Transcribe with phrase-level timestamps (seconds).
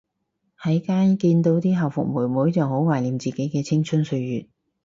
[0.59, 4.47] 喺街見到啲校服妹妹就好懷緬自己嘅青春歲月